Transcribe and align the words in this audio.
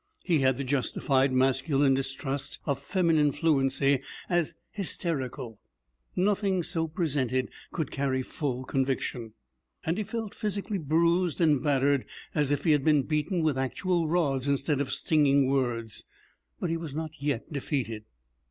He 0.23 0.39
had 0.39 0.57
the 0.57 0.63
justified 0.63 1.31
masculine 1.31 1.93
distrust 1.93 2.57
of 2.65 2.79
feminine 2.81 3.31
fluency 3.31 4.01
as 4.29 4.55
hysterical. 4.71 5.59
Nothing 6.15 6.63
so 6.63 6.87
presented 6.87 7.49
could 7.71 7.91
carry 7.91 8.23
full 8.23 8.63
conviction. 8.63 9.33
And 9.85 9.99
he 9.99 10.03
felt 10.03 10.33
physically 10.33 10.79
bruised 10.79 11.39
and 11.39 11.61
battered, 11.61 12.05
as 12.33 12.49
if 12.49 12.63
he 12.63 12.71
had 12.71 12.83
been 12.83 13.03
beaten 13.03 13.43
with 13.43 13.59
actual 13.59 14.07
rods 14.07 14.47
instead 14.47 14.81
of 14.81 14.91
stinging 14.91 15.45
words; 15.45 16.05
but 16.59 16.71
he 16.71 16.77
was 16.77 16.95
not 16.95 17.11
yet 17.19 17.53
defeated. 17.53 18.05